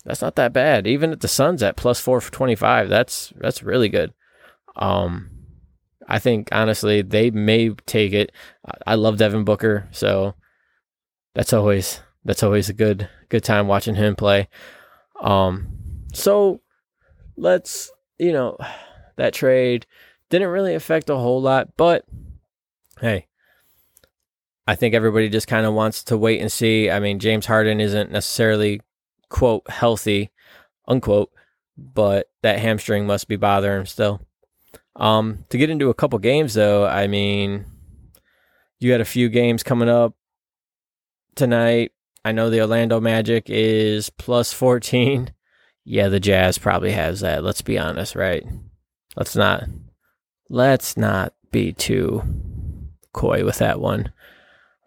That's 0.05 0.21
not 0.21 0.35
that 0.35 0.53
bad. 0.53 0.85
Even 0.85 1.11
at 1.11 1.21
the 1.21 1.27
Suns 1.27 1.63
at 1.63 1.77
plus 1.77 1.99
425, 1.99 2.89
that's 2.89 3.33
that's 3.37 3.63
really 3.63 3.89
good. 3.89 4.13
Um 4.75 5.29
I 6.07 6.19
think 6.19 6.49
honestly 6.51 7.01
they 7.01 7.31
may 7.31 7.69
take 7.85 8.13
it. 8.13 8.31
I 8.85 8.95
love 8.95 9.17
Devin 9.17 9.45
Booker, 9.45 9.87
so 9.91 10.35
that's 11.33 11.53
always 11.53 12.01
that's 12.25 12.43
always 12.43 12.69
a 12.69 12.73
good 12.73 13.09
good 13.29 13.43
time 13.43 13.67
watching 13.67 13.95
him 13.95 14.15
play. 14.15 14.49
Um 15.21 15.67
so 16.13 16.61
let's 17.37 17.91
you 18.23 18.31
know, 18.31 18.57
that 19.15 19.33
trade 19.33 19.85
didn't 20.29 20.49
really 20.49 20.73
affect 20.73 21.09
a 21.09 21.17
whole 21.17 21.41
lot, 21.41 21.75
but 21.77 22.05
hey, 22.99 23.27
I 24.65 24.75
think 24.75 24.95
everybody 24.95 25.29
just 25.29 25.47
kind 25.47 25.65
of 25.65 25.73
wants 25.73 26.03
to 26.05 26.17
wait 26.17 26.41
and 26.41 26.51
see. 26.51 26.89
I 26.89 26.99
mean, 26.99 27.19
James 27.19 27.45
Harden 27.45 27.79
isn't 27.79 28.11
necessarily 28.11 28.81
quote 29.29 29.69
healthy, 29.69 30.31
unquote, 30.87 31.31
but 31.77 32.29
that 32.41 32.59
hamstring 32.59 33.05
must 33.05 33.27
be 33.27 33.35
bothering 33.35 33.81
him 33.81 33.85
still. 33.85 34.25
Um, 34.95 35.45
to 35.49 35.57
get 35.57 35.69
into 35.69 35.89
a 35.89 35.93
couple 35.93 36.17
games 36.19 36.53
though, 36.53 36.87
I 36.87 37.07
mean, 37.07 37.65
you 38.79 38.91
had 38.91 39.01
a 39.01 39.05
few 39.05 39.29
games 39.29 39.63
coming 39.63 39.89
up 39.89 40.15
tonight. 41.35 41.91
I 42.25 42.31
know 42.31 42.49
the 42.49 42.61
Orlando 42.61 43.01
Magic 43.01 43.49
is 43.49 44.09
plus 44.09 44.53
14 44.53 45.33
yeah, 45.85 46.07
the 46.07 46.19
Jazz 46.19 46.57
probably 46.57 46.91
has 46.91 47.21
that. 47.21 47.43
Let's 47.43 47.61
be 47.61 47.77
honest, 47.77 48.15
right? 48.15 48.45
Let's 49.15 49.35
not 49.35 49.63
let's 50.49 50.97
not 50.97 51.33
be 51.51 51.73
too 51.73 52.23
coy 53.13 53.45
with 53.45 53.57
that 53.57 53.79
one. 53.79 54.11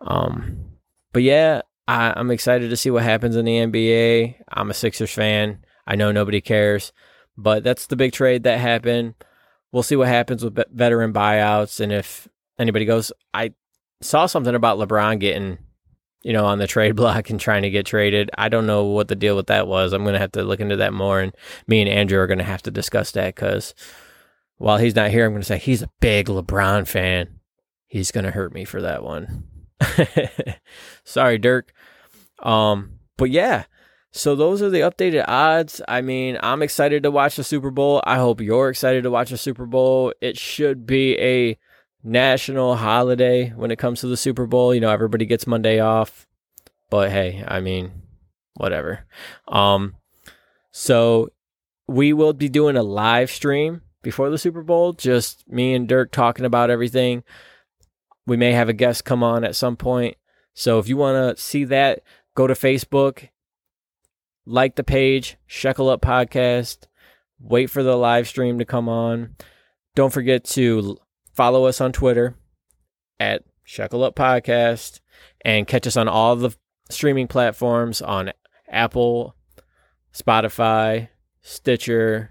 Um, 0.00 0.64
but 1.12 1.22
yeah, 1.22 1.62
I, 1.88 2.12
I'm 2.16 2.30
excited 2.30 2.70
to 2.70 2.76
see 2.76 2.90
what 2.90 3.02
happens 3.02 3.36
in 3.36 3.44
the 3.44 3.58
NBA. 3.58 4.36
I'm 4.48 4.70
a 4.70 4.74
Sixers 4.74 5.12
fan. 5.12 5.64
I 5.86 5.96
know 5.96 6.12
nobody 6.12 6.40
cares, 6.40 6.92
but 7.36 7.62
that's 7.62 7.86
the 7.86 7.96
big 7.96 8.12
trade 8.12 8.42
that 8.42 8.58
happened. 8.58 9.14
We'll 9.72 9.82
see 9.82 9.96
what 9.96 10.08
happens 10.08 10.42
with 10.42 10.58
veteran 10.72 11.12
buyouts 11.12 11.80
and 11.80 11.92
if 11.92 12.28
anybody 12.58 12.84
goes. 12.84 13.12
I 13.34 13.52
saw 14.00 14.26
something 14.26 14.54
about 14.54 14.78
LeBron 14.78 15.20
getting 15.20 15.58
you 16.26 16.32
know, 16.32 16.44
on 16.44 16.58
the 16.58 16.66
trade 16.66 16.96
block 16.96 17.30
and 17.30 17.38
trying 17.38 17.62
to 17.62 17.70
get 17.70 17.86
traded. 17.86 18.30
I 18.36 18.48
don't 18.48 18.66
know 18.66 18.84
what 18.84 19.06
the 19.06 19.14
deal 19.14 19.36
with 19.36 19.46
that 19.46 19.68
was. 19.68 19.92
I'm 19.92 20.02
going 20.02 20.14
to 20.14 20.18
have 20.18 20.32
to 20.32 20.42
look 20.42 20.58
into 20.58 20.76
that 20.76 20.92
more. 20.92 21.20
And 21.20 21.32
me 21.68 21.80
and 21.80 21.88
Andrew 21.88 22.18
are 22.18 22.26
going 22.26 22.38
to 22.38 22.44
have 22.44 22.62
to 22.62 22.70
discuss 22.72 23.12
that 23.12 23.36
because 23.36 23.74
while 24.56 24.78
he's 24.78 24.96
not 24.96 25.12
here, 25.12 25.24
I'm 25.24 25.32
going 25.32 25.42
to 25.42 25.46
say 25.46 25.58
he's 25.58 25.82
a 25.82 25.90
big 26.00 26.26
LeBron 26.26 26.88
fan. 26.88 27.38
He's 27.86 28.10
going 28.10 28.24
to 28.24 28.32
hurt 28.32 28.52
me 28.52 28.64
for 28.64 28.82
that 28.82 29.04
one. 29.04 29.44
Sorry, 31.04 31.38
Dirk. 31.38 31.72
Um, 32.42 32.98
but 33.16 33.30
yeah, 33.30 33.66
so 34.10 34.34
those 34.34 34.62
are 34.62 34.70
the 34.70 34.80
updated 34.80 35.26
odds. 35.28 35.80
I 35.86 36.00
mean, 36.00 36.38
I'm 36.42 36.60
excited 36.60 37.04
to 37.04 37.10
watch 37.12 37.36
the 37.36 37.44
Super 37.44 37.70
Bowl. 37.70 38.02
I 38.04 38.16
hope 38.16 38.40
you're 38.40 38.68
excited 38.68 39.04
to 39.04 39.12
watch 39.12 39.30
the 39.30 39.38
Super 39.38 39.64
Bowl. 39.64 40.12
It 40.20 40.36
should 40.36 40.86
be 40.86 41.16
a 41.20 41.56
national 42.06 42.76
holiday 42.76 43.50
when 43.50 43.70
it 43.70 43.78
comes 43.78 44.00
to 44.00 44.06
the 44.06 44.16
Super 44.16 44.46
Bowl. 44.46 44.74
You 44.74 44.80
know, 44.80 44.90
everybody 44.90 45.26
gets 45.26 45.46
Monday 45.46 45.80
off. 45.80 46.26
But 46.88 47.10
hey, 47.10 47.44
I 47.46 47.60
mean, 47.60 47.90
whatever. 48.54 49.04
Um 49.48 49.96
so 50.70 51.30
we 51.88 52.12
will 52.12 52.32
be 52.32 52.48
doing 52.48 52.76
a 52.76 52.82
live 52.82 53.30
stream 53.30 53.82
before 54.02 54.30
the 54.30 54.38
Super 54.38 54.62
Bowl. 54.62 54.92
Just 54.92 55.48
me 55.48 55.74
and 55.74 55.88
Dirk 55.88 56.12
talking 56.12 56.44
about 56.44 56.70
everything. 56.70 57.24
We 58.26 58.36
may 58.36 58.52
have 58.52 58.68
a 58.68 58.72
guest 58.72 59.04
come 59.04 59.22
on 59.22 59.44
at 59.44 59.56
some 59.56 59.76
point. 59.76 60.16
So 60.54 60.78
if 60.78 60.88
you 60.88 60.96
want 60.96 61.36
to 61.36 61.42
see 61.42 61.64
that, 61.64 62.02
go 62.34 62.46
to 62.46 62.54
Facebook, 62.54 63.28
like 64.44 64.76
the 64.76 64.84
page, 64.84 65.36
Shekel 65.46 65.88
Up 65.88 66.00
Podcast, 66.00 66.86
wait 67.38 67.68
for 67.68 67.82
the 67.82 67.96
live 67.96 68.28
stream 68.28 68.58
to 68.58 68.64
come 68.64 68.88
on. 68.88 69.36
Don't 69.94 70.12
forget 70.12 70.44
to 70.44 70.98
follow 71.36 71.66
us 71.66 71.80
on 71.80 71.92
Twitter 71.92 72.34
at 73.20 73.44
Shekel 73.62 74.02
Up 74.02 74.16
Podcast 74.16 75.00
and 75.44 75.66
catch 75.66 75.86
us 75.86 75.96
on 75.96 76.08
all 76.08 76.34
the 76.34 76.56
streaming 76.90 77.28
platforms 77.28 78.00
on 78.00 78.32
Apple, 78.68 79.36
Spotify, 80.14 81.08
Stitcher, 81.42 82.30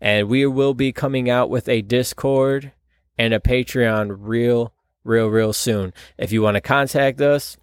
and 0.00 0.28
we 0.28 0.44
will 0.46 0.74
be 0.74 0.92
coming 0.92 1.30
out 1.30 1.48
with 1.48 1.68
a 1.68 1.80
Discord 1.80 2.72
and 3.16 3.32
a 3.32 3.38
Patreon 3.38 4.16
real, 4.18 4.74
real, 5.04 5.28
real 5.28 5.52
soon. 5.52 5.94
If 6.18 6.32
you 6.32 6.42
want 6.42 6.56
to 6.56 6.60
contact 6.60 7.20
us, 7.20 7.56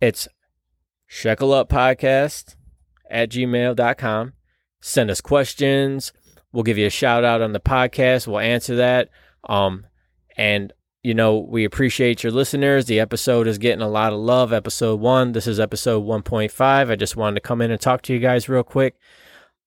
it's 0.00 0.26
shekel 1.06 1.52
up 1.52 1.68
podcast 1.68 2.56
at 3.08 3.30
gmail.com. 3.30 4.32
Send 4.80 5.10
us 5.10 5.20
questions. 5.20 6.12
We'll 6.52 6.64
give 6.64 6.78
you 6.78 6.86
a 6.86 6.90
shout 6.90 7.24
out 7.24 7.40
on 7.40 7.52
the 7.52 7.60
podcast. 7.60 8.26
We'll 8.26 8.40
answer 8.40 8.76
that. 8.76 9.08
Um, 9.48 9.86
and 10.36 10.72
you 11.02 11.14
know, 11.14 11.38
we 11.38 11.64
appreciate 11.64 12.22
your 12.22 12.32
listeners. 12.32 12.84
The 12.86 13.00
episode 13.00 13.48
is 13.48 13.58
getting 13.58 13.82
a 13.82 13.88
lot 13.88 14.12
of 14.12 14.20
love. 14.20 14.52
Episode 14.52 15.00
one. 15.00 15.32
This 15.32 15.48
is 15.48 15.58
episode 15.58 16.04
1.5. 16.04 16.90
I 16.90 16.96
just 16.96 17.16
wanted 17.16 17.34
to 17.36 17.40
come 17.40 17.60
in 17.60 17.72
and 17.72 17.80
talk 17.80 18.02
to 18.02 18.12
you 18.12 18.20
guys 18.20 18.48
real 18.48 18.62
quick. 18.62 18.96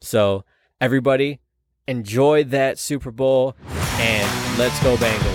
So, 0.01 0.45
everybody, 0.79 1.41
enjoy 1.87 2.45
that 2.45 2.79
Super 2.79 3.11
Bowl 3.11 3.55
and 3.97 4.57
let's 4.57 4.81
go, 4.81 4.95
Bengals. 4.95 5.34